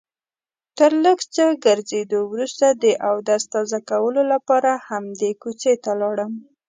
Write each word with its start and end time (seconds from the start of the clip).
تر 0.77 0.91
لږ 1.03 1.19
څه 1.35 1.45
ګرځېدو 1.65 2.19
وروسته 2.33 2.67
د 2.83 2.85
اودس 3.09 3.41
تازه 3.53 3.79
کولو 3.89 4.21
لپاره 4.33 4.71
همدې 4.89 5.31
کوڅې 5.41 5.73
ته 5.83 5.91
لاړم. 6.01 6.31